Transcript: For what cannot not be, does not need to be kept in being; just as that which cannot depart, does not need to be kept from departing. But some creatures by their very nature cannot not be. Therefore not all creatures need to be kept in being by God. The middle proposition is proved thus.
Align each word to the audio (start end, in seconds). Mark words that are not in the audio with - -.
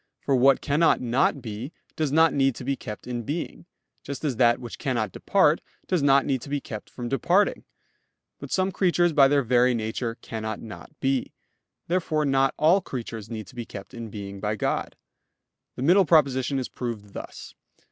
For 0.19 0.35
what 0.35 0.61
cannot 0.61 0.99
not 0.99 1.43
be, 1.43 1.71
does 1.95 2.11
not 2.11 2.33
need 2.33 2.55
to 2.55 2.63
be 2.63 2.75
kept 2.75 3.05
in 3.05 3.21
being; 3.21 3.67
just 4.01 4.25
as 4.25 4.37
that 4.37 4.57
which 4.57 4.79
cannot 4.79 5.11
depart, 5.11 5.61
does 5.85 6.01
not 6.01 6.25
need 6.25 6.41
to 6.41 6.49
be 6.49 6.59
kept 6.59 6.89
from 6.89 7.07
departing. 7.07 7.65
But 8.39 8.49
some 8.51 8.71
creatures 8.71 9.13
by 9.13 9.27
their 9.27 9.43
very 9.43 9.75
nature 9.75 10.15
cannot 10.15 10.59
not 10.59 10.89
be. 11.01 11.33
Therefore 11.87 12.25
not 12.25 12.55
all 12.57 12.81
creatures 12.81 13.29
need 13.29 13.45
to 13.45 13.55
be 13.55 13.63
kept 13.63 13.93
in 13.93 14.09
being 14.09 14.39
by 14.39 14.55
God. 14.55 14.95
The 15.75 15.83
middle 15.83 16.05
proposition 16.05 16.57
is 16.57 16.67
proved 16.67 17.13
thus. 17.13 17.53